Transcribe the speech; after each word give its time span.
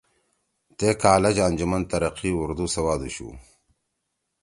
تے 0.77 0.89
کالج 1.03 1.37
انجمن 1.47 1.81
ترقی 1.89 2.29
اردو 2.39 2.65
سوادُوشُو 2.73 3.29